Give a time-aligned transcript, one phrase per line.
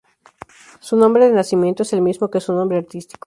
[0.79, 3.19] Su nombre de nacimiento es el mismo que su nombre artístico.